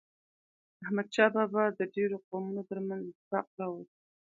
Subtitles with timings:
[0.83, 3.95] احمد شاه بابا د ډیرو قومونو ترمنځ اتفاق راوست.